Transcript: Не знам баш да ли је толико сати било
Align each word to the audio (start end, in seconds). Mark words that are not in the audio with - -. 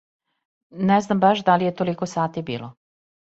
Не 0.91 0.97
знам 1.07 1.21
баш 1.25 1.43
да 1.51 1.59
ли 1.63 1.67
је 1.69 1.75
толико 1.83 2.09
сати 2.15 2.45
било 2.49 2.73